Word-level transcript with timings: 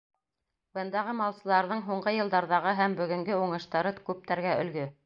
Бындағы 0.77 1.13
малсыларҙың 1.19 1.85
һуңғы 1.91 2.15
йылдарҙағы 2.17 2.75
һәм 2.83 2.97
бөгөнгө 3.03 3.39
уңыштары 3.45 3.95
күптәргә 4.11 4.61
өлгө. 4.67 4.93